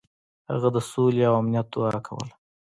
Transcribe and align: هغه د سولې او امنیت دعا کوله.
هغه 0.49 0.69
د 0.75 0.77
سولې 0.91 1.23
او 1.29 1.33
امنیت 1.41 1.67
دعا 1.73 1.97
کوله. 2.07 2.33